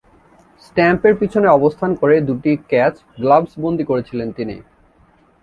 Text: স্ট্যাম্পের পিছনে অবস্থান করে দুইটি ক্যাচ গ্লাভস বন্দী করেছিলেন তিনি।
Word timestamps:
স্ট্যাম্পের 0.63 1.13
পিছনে 1.17 1.47
অবস্থান 1.49 1.91
করে 1.95 2.15
দুইটি 2.21 2.51
ক্যাচ 2.69 2.95
গ্লাভস 3.17 3.53
বন্দী 3.59 3.83
করেছিলেন 3.83 4.29
তিনি। 4.31 4.55